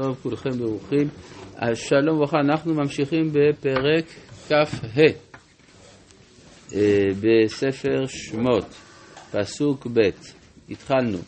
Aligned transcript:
טוב, 0.00 0.16
כולכם 0.22 0.50
ברוכים. 0.50 1.08
שלום 1.74 2.16
וברכה, 2.16 2.36
אנחנו 2.40 2.74
ממשיכים 2.74 3.28
בפרק 3.32 4.04
כ"ה 4.48 4.54
אה, 6.74 7.08
בספר 7.20 8.06
שמות, 8.06 8.64
פסוק 9.30 9.86
ב', 9.86 10.10
התחלנו. 10.70 11.18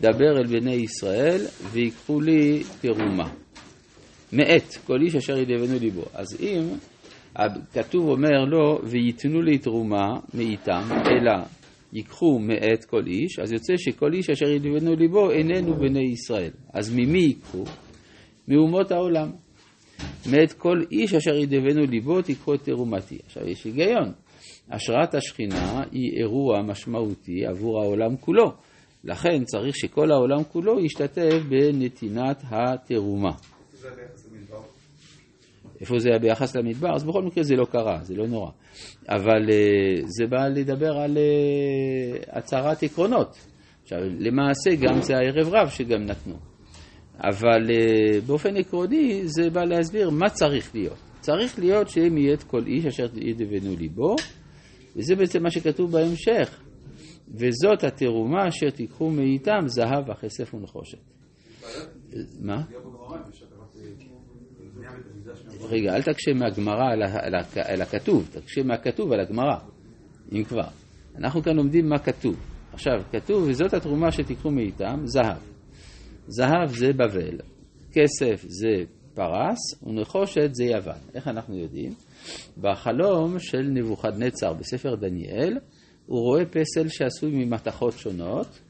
דבר 0.00 0.38
אל 0.38 0.46
בני 0.46 0.74
ישראל 0.74 1.40
ויקחו 1.72 2.20
לי 2.20 2.62
תרומה. 2.80 3.30
מאת 4.32 4.76
כל 4.86 5.00
איש 5.02 5.14
אשר 5.14 5.38
ידבנו 5.38 5.78
ליבו. 5.80 6.04
אז 6.14 6.26
אם 6.40 6.68
כתוב 7.72 8.08
אומר 8.08 8.44
לו 8.44 8.80
וייתנו 8.84 9.42
לי 9.42 9.58
תרומה 9.58 10.06
מאיתם, 10.34 10.82
אלא 11.06 11.32
ייקחו 11.92 12.38
מאת 12.38 12.84
כל 12.84 13.06
איש, 13.06 13.38
אז 13.38 13.52
יוצא 13.52 13.72
שכל 13.76 14.12
איש 14.12 14.30
אשר 14.30 14.48
ידבנו 14.48 14.96
ליבו 14.96 15.30
איננו 15.30 15.74
בני 15.74 16.12
ישראל. 16.12 16.50
אז 16.74 16.94
ממי 16.94 17.18
ייקחו? 17.18 17.64
מאומות 18.48 18.90
העולם. 18.90 19.30
מאת 20.30 20.52
כל 20.52 20.82
איש 20.90 21.14
אשר 21.14 21.34
ידבנו 21.34 21.86
ליבו 21.86 22.22
תיקחו 22.22 22.54
את 22.54 22.62
תרומתי. 22.62 23.18
עכשיו 23.26 23.48
יש 23.48 23.64
היגיון. 23.64 24.12
השראת 24.70 25.14
השכינה 25.14 25.82
היא 25.92 26.12
אירוע 26.16 26.62
משמעותי 26.62 27.46
עבור 27.46 27.82
העולם 27.82 28.16
כולו. 28.16 28.52
לכן 29.04 29.44
צריך 29.44 29.76
שכל 29.76 30.10
העולם 30.10 30.44
כולו 30.44 30.80
ישתתף 30.80 31.42
בנתינת 31.48 32.42
התרומה. 32.50 33.32
איפה 35.80 35.98
זה 35.98 36.08
היה 36.08 36.18
ביחס 36.18 36.56
למדבר? 36.56 36.94
אז 36.94 37.04
בכל 37.04 37.22
מקרה 37.22 37.44
זה 37.44 37.54
לא 37.56 37.64
קרה, 37.64 37.98
זה 38.02 38.14
לא 38.14 38.26
נורא. 38.26 38.50
אבל 39.08 39.48
uh, 39.48 40.02
זה 40.06 40.26
בא 40.26 40.48
לדבר 40.48 40.98
על 40.98 41.16
uh, 41.16 42.36
הצהרת 42.38 42.82
עקרונות. 42.82 43.36
עכשיו, 43.82 43.98
למעשה 44.18 44.70
גם 44.80 45.00
זה 45.00 45.16
הערב 45.16 45.54
רב 45.54 45.68
שגם 45.68 46.06
נתנו. 46.06 46.55
אבל 47.18 47.70
uh, 47.70 48.26
באופן 48.26 48.56
עקרוני 48.56 49.22
זה 49.24 49.50
בא 49.50 49.64
להסביר 49.64 50.10
מה 50.10 50.30
צריך 50.30 50.74
להיות. 50.74 50.98
צריך 51.20 51.58
להיות 51.58 51.88
שהם 51.88 52.18
יהיה 52.18 52.34
את 52.34 52.42
כל 52.42 52.66
איש 52.66 52.86
אשר 52.86 53.06
ידבנו 53.14 53.76
ליבו, 53.76 54.16
וזה 54.96 55.14
בעצם 55.14 55.42
מה 55.42 55.50
שכתוב 55.50 55.92
בהמשך. 55.92 56.60
וזאת 57.28 57.84
התרומה 57.84 58.48
אשר 58.48 58.70
תיקחו 58.70 59.10
מאיתם 59.10 59.60
זהב 59.66 60.10
הכסף 60.10 60.54
ונחושת. 60.54 60.98
מה? 62.40 62.62
רגע, 65.60 65.94
אל 65.94 66.02
תקשה 66.02 66.32
מהגמרא 66.34 66.92
על 67.64 67.82
הכתוב, 67.82 68.28
תקשה 68.32 68.62
מהכתוב 68.62 69.12
על 69.12 69.20
הגמרא, 69.20 69.56
אם 70.32 70.44
כבר. 70.44 70.68
אנחנו 71.18 71.42
כאן 71.42 71.56
לומדים 71.56 71.88
מה 71.88 71.98
כתוב. 71.98 72.36
עכשיו, 72.72 72.92
כתוב, 73.12 73.44
וזאת 73.48 73.74
התרומה 73.74 74.12
שתיקחו 74.12 74.50
מאיתם, 74.50 75.00
זהב. 75.04 75.55
זהב 76.28 76.68
זה 76.68 76.92
בבל, 76.92 77.38
כסף 77.92 78.44
זה 78.48 78.84
פרס, 79.14 79.82
ונחושת 79.86 80.54
זה 80.54 80.64
יוון. 80.64 80.98
איך 81.14 81.28
אנחנו 81.28 81.58
יודעים? 81.58 81.92
בחלום 82.58 83.38
של 83.38 83.62
נבוכדנצר 83.62 84.52
בספר 84.52 84.94
דניאל, 84.94 85.58
הוא 86.06 86.20
רואה 86.20 86.44
פסל 86.44 86.88
שעשוי 86.88 87.30
ממתכות 87.44 87.92
שונות, 87.92 88.60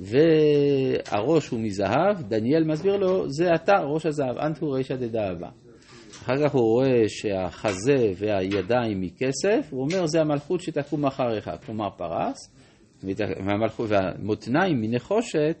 והראש 0.00 1.48
הוא 1.48 1.60
מזהב, 1.60 2.22
דניאל 2.28 2.64
מסביר 2.64 2.96
לו, 2.96 3.30
זה 3.30 3.54
אתה, 3.54 3.72
ראש 3.72 4.06
הזהב, 4.06 4.38
אנטו 4.38 4.70
רישא 4.70 4.96
דדאבה. 4.96 5.48
אחר 6.10 6.34
כך 6.44 6.54
הוא 6.54 6.62
רואה 6.62 7.08
שהחזה 7.08 8.12
והידיים 8.16 9.00
מכסף, 9.00 9.68
הוא 9.70 9.82
אומר, 9.82 10.06
זה 10.06 10.20
המלכות 10.20 10.60
שתקום 10.60 11.06
אחריך, 11.06 11.50
כלומר 11.66 11.88
פרס, 11.96 12.36
והמותניים 13.88 14.80
מנחושת, 14.80 15.56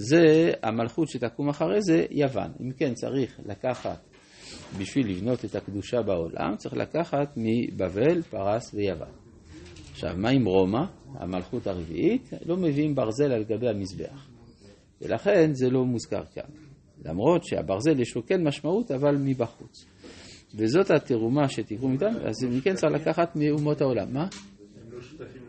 זה 0.00 0.52
המלכות 0.62 1.08
שתקום 1.08 1.48
אחרי 1.48 1.82
זה 1.82 2.06
יוון. 2.10 2.50
אם 2.60 2.70
כן, 2.72 2.94
צריך 2.94 3.40
לקחת, 3.46 3.98
בשביל 4.78 5.10
לבנות 5.10 5.44
את 5.44 5.54
הקדושה 5.54 6.02
בעולם, 6.02 6.56
צריך 6.56 6.74
לקחת 6.74 7.34
מבבל, 7.36 8.22
פרס 8.22 8.74
ויוון. 8.74 9.08
עכשיו, 9.90 10.10
מה 10.16 10.30
עם 10.30 10.44
רומא, 10.44 10.84
המלכות 11.14 11.66
הרביעית? 11.66 12.30
לא 12.46 12.56
מביאים 12.56 12.94
ברזל 12.94 13.32
על 13.32 13.44
גבי 13.44 13.68
המזבח. 13.68 14.28
ולכן 15.02 15.54
זה 15.54 15.70
לא 15.70 15.84
מוזכר 15.84 16.24
כאן. 16.34 16.50
למרות 17.04 17.44
שהברזל 17.44 18.00
יש 18.00 18.16
לו 18.16 18.26
כן 18.26 18.44
משמעות, 18.44 18.90
אבל 18.90 19.16
מבחוץ. 19.16 19.84
וזאת 20.54 20.90
התרומה 20.90 21.48
שתקרו 21.48 21.88
מאיתם, 21.88 22.14
אז 22.24 22.34
אם 22.44 22.60
כן 22.60 22.74
צריך 22.74 22.92
לקחת 22.92 23.36
מאומות 23.36 23.80
העולם. 23.80 24.12
מה? 24.12 24.22
הם 24.22 24.92
לא 24.92 25.02
שותפים? 25.02 25.47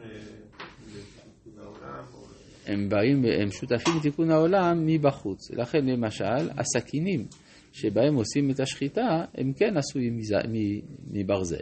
הם 2.69 2.90
באים, 2.90 3.25
הם 3.41 3.52
שותפים 3.52 3.94
לתיקון 3.97 4.31
העולם 4.31 4.85
מבחוץ. 4.85 5.52
לכן 5.52 5.85
למשל, 5.85 6.50
הסכינים 6.57 7.25
שבהם 7.74 8.16
עושים 8.16 8.52
את 8.52 8.59
השחיטה, 8.59 9.25
הם 9.35 9.53
כן 9.53 9.78
עשויים 9.78 10.19
מברזל. 11.12 11.58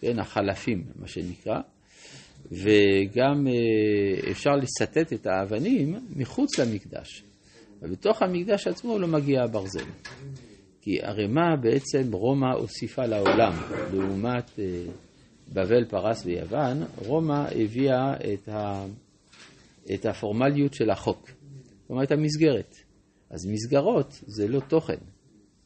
כן, 0.00 0.18
החלפים, 0.18 0.84
מה 0.96 1.08
שנקרא. 1.08 1.60
וגם 2.50 3.46
אה, 3.46 4.30
אפשר 4.30 4.50
לסטט 4.50 5.12
את 5.12 5.26
האבנים 5.26 5.96
מחוץ 6.16 6.58
למקדש. 6.58 7.22
ובתוך 7.82 8.22
המקדש 8.22 8.66
עצמו 8.66 8.98
לא 8.98 9.08
מגיע 9.08 9.42
הברזל. 9.42 9.84
כי 10.80 10.98
הרי 11.02 11.26
מה 11.26 11.56
בעצם 11.62 12.12
רומא 12.12 12.52
הוסיפה 12.58 13.06
לעולם 13.06 13.52
לעומת 13.92 14.50
אה, 14.58 14.64
בבל, 15.52 15.84
פרס 15.84 16.26
ויוון? 16.26 16.82
רומא 17.06 17.44
הביאה 17.56 18.14
את, 18.14 18.48
ה, 18.48 18.84
את 19.94 20.06
הפורמליות 20.06 20.74
של 20.74 20.90
החוק, 20.90 21.30
כלומר 21.86 22.02
את 22.02 22.12
המסגרת. 22.12 22.76
אז 23.30 23.46
מסגרות 23.46 24.20
זה 24.26 24.48
לא 24.48 24.60
תוכן, 24.60 24.98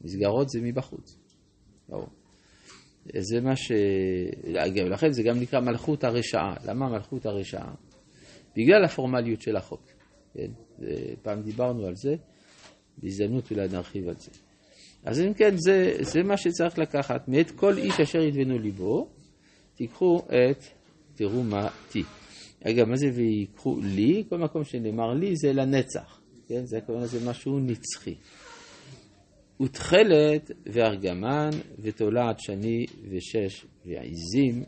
מסגרות 0.01 0.49
זה 0.49 0.59
מבחוץ. 0.61 1.17
ברור. 1.89 2.07
זה 3.17 3.41
מה 3.41 3.55
ש... 3.55 3.71
לכן 4.89 5.11
זה 5.11 5.23
גם 5.23 5.39
נקרא 5.39 5.59
מלכות 5.59 6.03
הרשעה. 6.03 6.55
למה 6.65 6.89
מלכות 6.89 7.25
הרשעה? 7.25 7.73
בגלל 8.55 8.83
הפורמליות 8.85 9.41
של 9.41 9.55
החוק. 9.55 9.81
כן? 10.33 10.51
פעם 11.21 11.41
דיברנו 11.41 11.85
על 11.85 11.95
זה, 11.95 12.15
בהזדמנות 12.97 13.51
אולי 13.51 13.67
נרחיב 13.67 14.07
על 14.07 14.15
זה. 14.17 14.31
אז 15.05 15.19
אם 15.19 15.33
כן, 15.33 15.55
זה, 15.57 15.97
זה 16.01 16.23
מה 16.23 16.37
שצריך 16.37 16.77
לקחת. 16.77 17.27
מאת 17.27 17.51
כל 17.51 17.77
איש 17.77 17.99
אשר 17.99 18.19
ידבנו 18.19 18.59
ליבו, 18.59 19.09
תיקחו 19.75 20.21
את 20.27 20.63
תרומתי. 21.15 22.03
רגע, 22.65 22.85
מה 22.85 22.95
זה 22.95 23.07
ויקחו 23.13 23.79
לי? 23.83 24.23
כל 24.29 24.37
מקום 24.37 24.63
שנאמר 24.63 25.13
לי 25.13 25.35
זה 25.35 25.53
לנצח. 25.53 26.21
כן? 26.47 26.65
זה 26.65 26.77
הכוונה 26.77 27.05
זה 27.05 27.29
משהו 27.29 27.59
נצחי. 27.59 28.15
ותכלת 29.61 30.51
וארגמן 30.65 31.49
ותולעת 31.79 32.39
שני 32.39 32.85
ושש 33.11 33.65
ועיזים. 33.85 34.63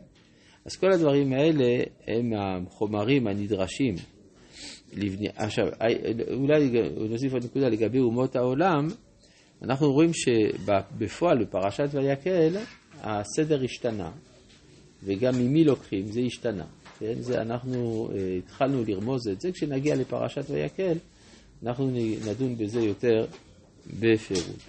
אז 0.64 0.76
כל 0.76 0.92
הדברים 0.92 1.32
האלה 1.32 1.82
הם 2.06 2.32
החומרים 2.38 3.26
הנדרשים 3.26 3.94
לבני... 4.92 5.28
עכשיו, 5.36 5.64
אולי 6.34 6.70
נוסיף 7.10 7.32
עוד 7.32 7.44
נקודה 7.44 7.68
לגבי 7.68 7.98
אומות 7.98 8.36
העולם. 8.36 8.86
אנחנו 9.62 9.92
רואים 9.92 10.10
שבפועל 10.14 11.44
בפרשת 11.44 11.88
ויקל 11.92 12.56
הסדר 12.94 13.64
השתנה, 13.64 14.10
וגם 15.04 15.34
ממי 15.38 15.64
לוקחים 15.64 16.06
זה 16.06 16.20
השתנה. 16.20 16.66
כן? 17.02 17.22
זה 17.22 17.42
אנחנו 17.42 18.08
uh, 18.08 18.14
התחלנו 18.38 18.84
לרמוז 18.86 19.28
את 19.28 19.40
זה, 19.40 19.52
כשנגיע 19.52 19.94
לפרשת 19.94 20.50
ויקל 20.50 20.98
אנחנו 21.62 21.90
נדון 22.26 22.56
בזה 22.56 22.80
יותר 22.80 23.26
בפירוט. 23.86 24.62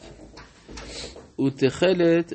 ותכלת, 1.47 2.33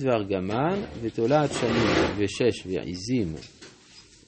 וארגמן, 0.00 0.80
ותולעת 1.00 1.50
שנים, 1.52 2.16
ושש, 2.16 2.66
ועיזים, 2.66 3.34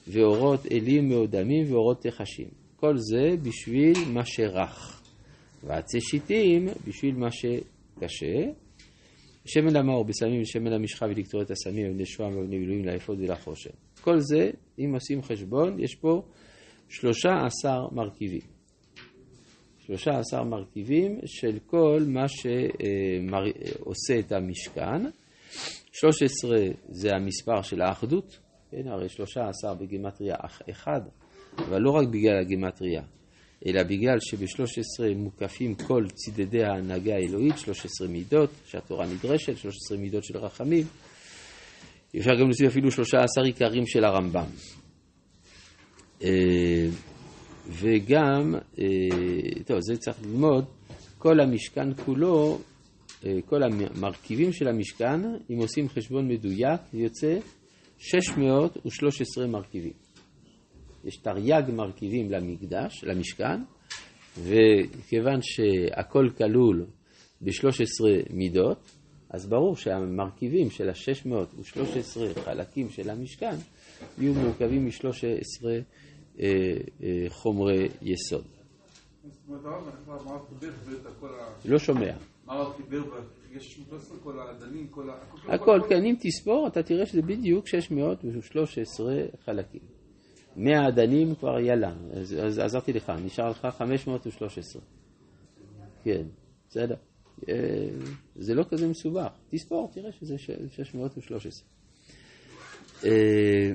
ואורות 0.07 0.65
אלים 0.71 1.09
מאודמים, 1.09 1.73
ואורות 1.73 2.01
תחשים. 2.01 2.47
כל 2.75 2.97
זה 2.97 3.35
בשביל 3.43 3.97
מה 4.07 4.25
שרך. 4.25 5.01
ועצי 5.63 6.01
שיטים 6.01 6.67
בשביל 6.87 7.15
מה 7.15 7.31
שקשה. 7.31 8.51
שמן 9.45 9.73
למאור 9.73 10.05
בסמים 10.05 10.41
ושמן 10.41 10.71
למשחה 10.71 11.05
ולקטור 11.05 11.41
הסמים 11.49 11.91
ובני 11.91 12.05
שוהם 12.05 12.37
ובני 12.37 12.57
מילואים 12.57 12.85
לאפוד 12.85 13.19
ולחושן. 13.19 13.69
כל 14.01 14.19
זה, 14.19 14.49
אם 14.79 14.93
עושים 14.93 15.21
חשבון, 15.21 15.79
יש 15.79 15.95
פה 15.95 16.21
שלושה 16.89 17.29
עשר 17.45 17.87
מרכיבים. 17.91 18.41
שלושה 19.79 20.11
עשר 20.19 20.43
מרכיבים 20.43 21.19
של 21.25 21.59
כל 21.65 21.99
מה 22.07 22.27
שעושה 22.27 24.19
את 24.19 24.31
המשכן. 24.31 25.09
שלוש 25.91 26.23
עשרה 26.23 26.59
זה 26.89 27.09
המספר 27.15 27.61
של 27.61 27.81
האחדות, 27.81 28.39
כן, 28.71 28.87
הרי 28.87 29.09
שלושה 29.09 29.41
עשר 29.49 29.73
בגימטריה 29.73 30.35
אחד, 30.71 31.01
אבל 31.57 31.81
לא 31.81 31.91
רק 31.91 32.07
בגלל 32.07 32.39
הגימטריה, 32.41 33.01
אלא 33.65 33.83
בגלל 33.83 34.17
שבשלוש 34.19 34.79
עשרה 34.79 35.15
מוקפים 35.15 35.75
כל 35.75 36.05
צידדי 36.13 36.63
ההנהגה 36.63 37.13
האלוהית, 37.13 37.57
שלוש 37.57 37.85
עשרה 37.85 38.07
מידות 38.07 38.49
שהתורה 38.65 39.05
נדרשת, 39.07 39.57
שלוש 39.57 39.75
עשרה 39.75 39.97
מידות 39.97 40.23
של 40.23 40.37
רחמים. 40.37 40.85
אפשר 42.17 42.31
גם 42.35 42.45
להוסיף 42.45 42.67
אפילו 42.67 42.91
שלושה 42.91 43.17
עשר 43.17 43.41
עיקרים 43.41 43.87
של 43.87 44.03
הרמב"ם. 44.03 44.45
אה, 46.23 46.87
וגם, 47.69 48.55
אה, 48.79 49.63
טוב, 49.65 49.77
זה 49.81 49.97
צריך 49.97 50.17
ללמוד 50.23 50.65
כל 51.17 51.39
המשכן 51.39 51.93
כולו, 52.05 52.59
אה, 53.25 53.37
כל 53.45 53.63
המרכיבים 53.63 54.53
של 54.53 54.67
המשכן, 54.67 55.19
אם 55.49 55.57
עושים 55.57 55.89
חשבון 55.89 56.27
מדויק, 56.27 56.81
יוצא 56.93 57.37
613 57.97 59.47
מרכיבים. 59.47 59.93
יש 61.05 61.17
תרי"ג 61.17 61.63
מרכיבים 61.73 62.31
למקדש, 62.31 63.03
למשכן, 63.03 63.61
וכיוון 64.37 65.39
שהכל 65.41 66.29
כלול 66.37 66.85
ב-13 67.41 68.33
מידות, 68.33 68.91
אז 69.31 69.45
ברור 69.45 69.75
שהמרכיבים 69.75 70.69
של 70.69 70.89
ה-613 70.89 72.39
חלקים 72.43 72.89
של 72.89 73.09
המשכן 73.09 73.55
יהיו 74.17 74.33
מורכבים 74.33 74.85
מ-13 74.85 75.65
אה, 76.39 76.47
אה, 77.03 77.25
חומרי 77.29 77.89
יסוד. 78.01 78.43
לא 81.65 81.79
שומע. 81.79 82.13
הכל, 85.47 85.81
כן, 85.89 86.05
אם 86.05 86.15
תספור, 86.19 86.67
אתה 86.67 86.83
תראה 86.83 87.05
שזה 87.05 87.21
בדיוק 87.21 87.67
613 87.67 89.15
חלקים. 89.45 89.81
100 90.55 90.87
אדנים 90.87 91.35
כבר 91.35 91.59
יאללה, 91.59 91.93
אז 92.13 92.59
עזרתי 92.59 92.93
לך, 92.93 93.11
נשאר 93.25 93.49
לך 93.49 93.67
513. 93.77 94.81
כן, 96.03 96.23
בסדר. 96.69 96.95
אה, 97.49 97.55
זה 98.35 98.55
לא 98.55 98.63
כזה 98.69 98.87
מסובך. 98.87 99.31
תספור, 99.49 99.91
תראה 99.93 100.11
שזה 100.11 100.37
613. 100.37 101.67
אה, 103.05 103.71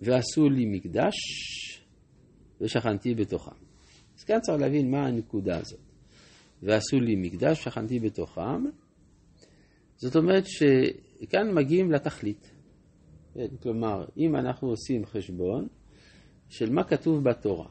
ועשו 0.00 0.48
לי 0.48 0.66
מקדש 0.66 1.14
ושכנתי 2.60 3.14
בתוכם. 3.14 3.56
אז 4.18 4.24
כאן 4.24 4.40
צריך 4.40 4.60
להבין 4.60 4.90
מה 4.90 5.06
הנקודה 5.06 5.58
הזאת. 5.58 5.80
ועשו 6.62 7.00
לי 7.00 7.16
מקדש, 7.16 7.64
שכנתי 7.64 7.98
בתוכם. 7.98 8.64
זאת 9.96 10.16
אומרת 10.16 10.44
שכאן 10.46 11.54
מגיעים 11.54 11.92
לתכלית. 11.92 12.50
כן, 13.34 13.46
כלומר, 13.62 14.04
אם 14.16 14.36
אנחנו 14.36 14.68
עושים 14.68 15.06
חשבון 15.06 15.68
של 16.48 16.70
מה 16.70 16.84
כתוב 16.84 17.24
בתורה, 17.24 17.66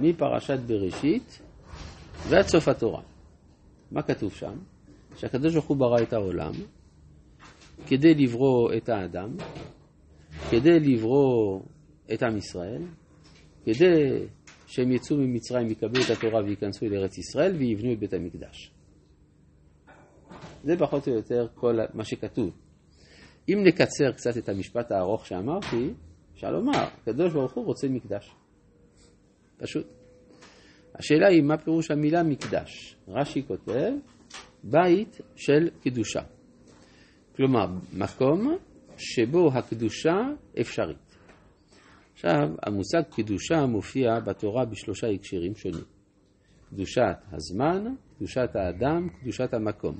מפרשת 0.00 0.58
בראשית 0.66 1.42
ועד 2.28 2.46
סוף 2.46 2.68
התורה. 2.68 3.02
מה 3.92 4.02
כתוב 4.02 4.32
שם? 4.32 4.58
שהקדוש 5.16 5.52
ברוך 5.52 5.66
הוא 5.66 5.76
ברא 5.76 6.02
את 6.02 6.12
העולם 6.12 6.52
כדי 7.86 8.14
לברוא 8.14 8.72
את 8.76 8.88
האדם, 8.88 9.36
כדי 10.50 10.80
לברוא 10.80 11.60
את 12.14 12.22
עם 12.22 12.36
ישראל, 12.36 12.82
כדי 13.64 14.26
שהם 14.66 14.92
יצאו 14.92 15.16
ממצרים, 15.16 15.70
יקבלו 15.70 16.02
את 16.04 16.10
התורה 16.10 16.44
וייכנסו 16.44 16.88
לארץ 16.88 17.18
ישראל 17.18 17.56
ויבנו 17.56 17.92
את 17.92 17.98
בית 17.98 18.12
המקדש. 18.12 18.72
זה 20.64 20.76
פחות 20.78 21.08
או 21.08 21.12
יותר 21.12 21.46
כל 21.54 21.78
מה 21.94 22.04
שכתוב. 22.04 22.50
אם 23.48 23.58
נקצר 23.66 24.12
קצת 24.12 24.36
את 24.38 24.48
המשפט 24.48 24.92
הארוך 24.92 25.26
שאמרתי, 25.26 25.90
אפשר 26.34 26.50
לומר, 26.50 26.72
הקדוש 27.02 27.32
ברוך 27.32 27.52
הוא 27.52 27.64
רוצה 27.64 27.88
מקדש. 27.88 28.34
פשוט. 29.58 30.01
השאלה 30.94 31.28
היא, 31.28 31.42
מה 31.42 31.58
פירוש 31.58 31.90
המילה 31.90 32.22
מקדש? 32.22 32.96
רש"י 33.08 33.42
כותב, 33.46 33.92
בית 34.64 35.20
של 35.36 35.68
קדושה. 35.82 36.20
כלומר, 37.36 37.66
מקום 37.92 38.56
שבו 38.96 39.50
הקדושה 39.54 40.16
אפשרית. 40.60 41.16
עכשיו, 42.12 42.54
המושג 42.66 43.02
קדושה 43.10 43.66
מופיע 43.66 44.20
בתורה 44.20 44.64
בשלושה 44.64 45.06
הקשרים 45.06 45.54
שונים. 45.54 45.84
קדושת 46.70 47.16
הזמן, 47.32 47.84
קדושת 48.16 48.48
האדם, 48.54 49.08
קדושת 49.20 49.54
המקום. 49.54 49.96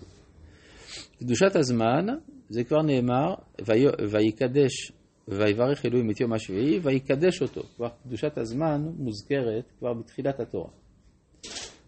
קדושת 1.18 1.56
הזמן, 1.56 2.06
זה 2.48 2.64
כבר 2.64 2.82
נאמר, 2.82 3.34
ויקדש, 4.10 4.92
ויברך 5.28 5.86
אלוהים 5.86 6.10
את 6.10 6.20
יום 6.20 6.32
השביעי, 6.32 6.78
ויקדש 6.78 7.42
אותו. 7.42 7.62
כבר 7.76 7.88
קדושת 8.02 8.38
הזמן 8.38 8.82
מוזכרת 8.98 9.72
כבר 9.78 9.94
בתחילת 9.94 10.40
התורה. 10.40 10.70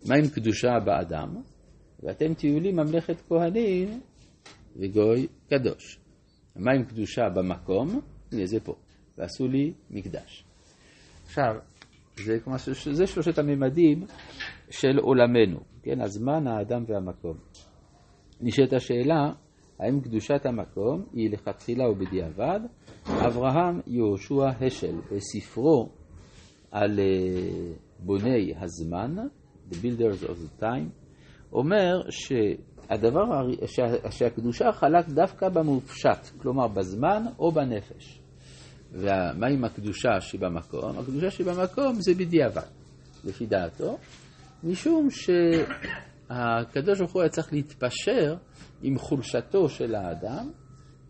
מה 0.08 0.14
עם 0.14 0.28
קדושה 0.28 0.70
באדם? 0.84 1.36
ואתם 2.02 2.34
תהיו 2.34 2.60
לי 2.60 2.72
ממלכת 2.72 3.20
כהנים 3.28 4.00
וגוי 4.76 5.26
קדוש. 5.50 5.98
מה 6.56 6.72
עם 6.72 6.84
קדושה 6.84 7.22
במקום? 7.34 8.00
הנה 8.32 8.46
זה 8.46 8.60
פה. 8.60 8.74
ועשו 9.18 9.48
לי 9.48 9.72
מקדש. 9.90 10.44
עכשיו, 11.24 11.54
זה, 12.24 12.38
כמו, 12.44 12.54
זה 12.92 13.06
שלושת 13.06 13.38
הממדים 13.38 14.04
של 14.70 14.98
עולמנו, 14.98 15.60
כן? 15.82 16.00
הזמן, 16.00 16.46
האדם 16.46 16.84
והמקום. 16.86 17.36
נשאלת 18.40 18.72
השאלה, 18.72 19.32
האם 19.80 20.00
קדושת 20.00 20.46
המקום 20.46 21.04
היא 21.12 21.30
לכתחילה 21.30 21.90
ובדיעבד? 21.90 22.60
אברהם 23.06 23.80
יהושע 23.86 24.48
השל 24.60 24.94
בספרו 25.12 25.88
על 26.70 27.00
אה, 27.00 27.72
בוני 27.98 28.54
הזמן, 28.60 29.16
The 29.70 29.74
Builders 29.74 30.24
of 30.24 30.32
the 30.32 30.62
Time, 30.62 30.88
אומר 31.52 32.02
שהדבר, 32.10 33.24
שהקדושה 34.10 34.72
חלק 34.72 35.08
דווקא 35.08 35.48
במופשט, 35.48 36.30
כלומר 36.38 36.68
בזמן 36.68 37.24
או 37.38 37.52
בנפש. 37.52 38.20
ומה 38.92 39.46
עם 39.46 39.64
הקדושה 39.64 40.20
שבמקום? 40.20 40.98
הקדושה 40.98 41.30
שבמקום 41.30 41.94
זה 42.00 42.14
בדיעבד, 42.14 42.62
לפי 43.24 43.46
דעתו, 43.46 43.98
משום 44.64 45.08
שהקדוש 46.34 46.98
ברוך 46.98 47.12
הוא 47.12 47.22
היה 47.22 47.28
צריך 47.28 47.52
להתפשר 47.52 48.36
עם 48.82 48.98
חולשתו 48.98 49.68
של 49.68 49.94
האדם, 49.94 50.50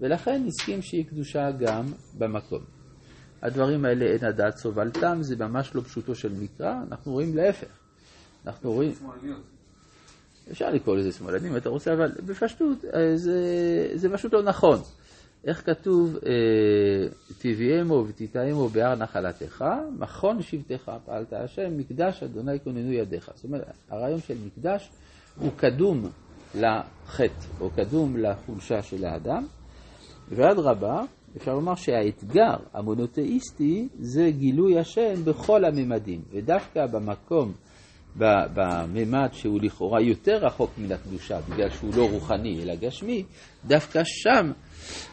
ולכן 0.00 0.42
הסכים 0.46 0.82
שהיא 0.82 1.06
קדושה 1.06 1.50
גם 1.50 1.84
במקום. 2.18 2.64
הדברים 3.42 3.84
האלה 3.84 4.04
אין 4.04 4.24
הדעת 4.24 4.56
סובלתם, 4.56 5.18
זה 5.20 5.36
ממש 5.36 5.74
לא 5.74 5.80
פשוטו 5.80 6.14
של 6.14 6.32
מקרא, 6.32 6.74
אנחנו 6.90 7.12
רואים 7.12 7.36
להפך. 7.36 7.66
אנחנו 8.46 8.72
רואים... 8.72 8.92
אפשר 10.50 10.70
לקרוא 10.70 10.96
לזה 10.96 11.12
שמאלנים 11.12 11.56
אתה 11.56 11.68
רוצה, 11.68 11.92
אבל 11.92 12.12
בפשטות 12.26 12.84
אה, 12.84 13.16
זה, 13.16 13.40
זה 13.94 14.08
פשוט 14.12 14.32
לא 14.32 14.42
נכון. 14.42 14.78
איך 15.46 15.66
כתוב, 15.66 16.16
תביאמו 17.38 18.04
ותתאמו 18.08 18.68
בהר 18.68 18.94
נחלתך, 18.94 19.64
מכון 19.98 20.42
שבטך 20.42 20.90
פעלת 21.04 21.32
השם, 21.32 21.78
מקדש 21.78 22.22
אדוני 22.22 22.60
כוננו 22.64 22.92
ידיך. 22.92 23.30
זאת 23.34 23.44
אומרת, 23.44 23.64
הרעיון 23.90 24.20
של 24.20 24.34
מקדש 24.46 24.90
הוא 25.38 25.50
קדום 25.56 26.10
לחטא, 26.54 27.46
או 27.60 27.70
קדום 27.70 28.16
לחולשה 28.16 28.82
של 28.82 29.04
האדם, 29.04 29.46
ואדרבה, 30.28 31.02
אפשר 31.36 31.54
לומר 31.54 31.74
שהאתגר 31.74 32.56
המונותאיסטי 32.72 33.88
זה 33.98 34.30
גילוי 34.30 34.78
השם 34.78 35.24
בכל 35.24 35.64
הממדים, 35.64 36.20
ודווקא 36.30 36.86
במקום 36.86 37.52
בממד 38.16 39.28
שהוא 39.32 39.60
לכאורה 39.62 40.00
יותר 40.00 40.36
רחוק 40.46 40.70
מן 40.78 40.92
הקדושה, 40.92 41.40
בגלל 41.40 41.70
שהוא 41.70 41.94
לא 41.96 42.10
רוחני 42.10 42.62
אלא 42.62 42.74
גשמי, 42.74 43.24
דווקא 43.64 44.00
שם 44.04 44.52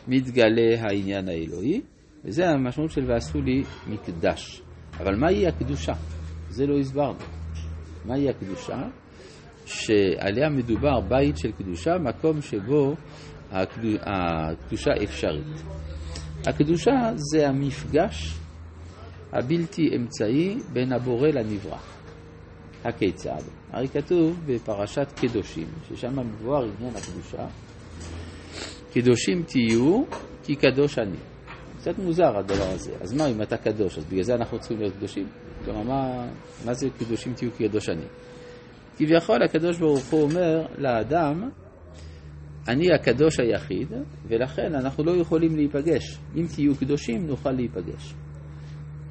מתגלה 0.08 0.82
העניין 0.82 1.28
האלוהי, 1.28 1.82
וזה 2.26 2.50
המשמעות 2.50 2.92
של 2.92 3.12
ועשו 3.12 3.42
לי 3.42 3.64
מקדש. 3.88 4.62
אבל 5.00 5.16
מהי 5.16 5.48
הקדושה? 5.48 5.94
זה 6.50 6.66
לא 6.66 6.80
הסברנו. 6.80 7.20
מהי 8.06 8.30
הקדושה? 8.30 8.78
שעליה 9.66 10.50
מדובר 10.50 11.00
בית 11.00 11.38
של 11.38 11.52
קדושה, 11.52 11.92
מקום 11.98 12.42
שבו 12.42 12.96
הקדושה 13.52 14.92
אפשרית. 15.04 15.64
הקדושה 16.48 16.92
זה 17.16 17.50
המפגש 17.50 18.38
הבלתי 19.34 19.96
אמצעי 19.96 20.58
בין 20.74 20.94
הבורא 20.94 21.28
לנברא. 21.28 21.78
הכיצד? 22.84 23.42
הרי 23.72 23.88
כתוב 23.88 24.40
בפרשת 24.46 25.08
קדושים, 25.16 25.68
ששם 25.90 26.20
מבואר 26.20 26.64
עניין 26.64 26.96
הקדושה, 26.96 27.48
קדושים 28.94 29.44
תהיו 29.44 30.04
כי 30.44 30.56
קדוש 30.56 30.98
אני. 30.98 31.18
קצת 31.78 31.98
מוזר 31.98 32.38
הדבר 32.38 32.70
הזה. 32.70 32.92
אז 33.02 33.14
מה 33.14 33.28
אם 33.28 33.42
אתה 33.42 33.58
קדוש, 33.58 33.98
אז 33.98 34.06
בגלל 34.06 34.24
זה 34.24 34.36
אנחנו 34.36 34.60
צריכים 34.60 34.80
להיות 34.80 34.94
קדושים? 34.94 35.28
כלומר, 35.66 35.84
מה, 35.84 36.28
מה 36.66 36.74
זה 36.74 36.88
קדושים 37.00 37.34
תהיו 37.34 37.50
כי 37.58 37.68
קדוש 37.68 37.90
אני? 37.90 38.06
כביכול 38.98 39.44
הקדוש 39.44 39.78
ברוך 39.78 40.12
הוא 40.12 40.22
אומר 40.22 40.66
לאדם, 40.78 41.50
אני 42.68 42.94
הקדוש 42.94 43.40
היחיד, 43.40 43.88
ולכן 44.28 44.76
אנחנו 44.76 45.04
לא 45.04 45.12
יכולים 45.12 45.56
להיפגש. 45.56 46.18
אם 46.36 46.46
תהיו 46.56 46.76
קדושים, 46.76 47.28
נוכל 47.28 47.52
להיפגש. 47.52 48.14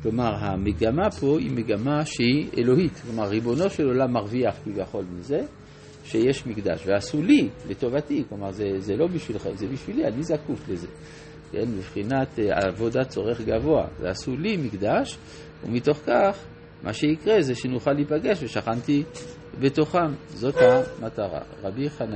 כלומר, 0.02 0.35
המגמה 0.35 1.11
פה 1.11 1.38
היא 1.38 1.50
מגמה 1.50 2.04
שהיא 2.04 2.49
אלוהית. 2.59 2.92
כלומר, 3.07 3.28
ריבונו 3.28 3.71
של 3.71 3.87
עולם 3.87 4.12
מרוויח 4.12 4.54
כביכול 4.64 5.04
מזה 5.12 5.40
שיש 6.04 6.47
מקדש. 6.47 6.83
ועשו 6.87 7.23
לי, 7.23 7.49
לטובתי, 7.69 8.25
כלומר, 8.28 8.52
זה, 8.52 8.64
זה 8.78 8.97
לא 8.97 9.07
בשבילכם, 9.07 9.57
זה 9.57 9.66
בשבילי, 9.66 10.04
אני 10.04 10.23
זקוף 10.23 10.69
לזה. 10.69 10.87
כן, 11.52 11.69
מבחינת 11.76 12.38
אה, 12.38 12.45
עבודת 12.69 13.09
צורך 13.09 13.40
גבוה. 13.40 13.87
ועשו 14.00 14.37
לי 14.37 14.57
מקדש, 14.57 15.19
ומתוך 15.64 15.99
כך, 16.07 16.38
מה 16.83 16.92
שיקרה 16.92 17.42
זה 17.42 17.54
שנוכל 17.54 17.92
להיפגש, 17.92 18.42
ושכנתי 18.42 19.02
בתוכם. 19.61 20.12
זאת 20.28 20.54
המטרה. 20.57 21.40
רבי 21.62 21.90
חנניה 21.90 22.07